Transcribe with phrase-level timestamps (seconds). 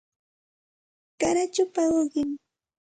[1.19, 2.29] Qarachupa uqim